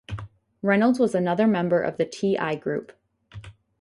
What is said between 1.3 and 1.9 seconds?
member